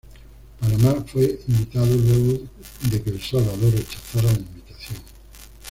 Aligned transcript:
Panamá 0.59 1.05
fue 1.05 1.39
invitado 1.47 1.95
luego 1.95 2.47
de 2.89 3.03
que 3.03 3.09
El 3.11 3.21
Salvador 3.21 3.71
rechazara 3.71 4.31
la 4.33 4.39
invitación. 4.39 4.97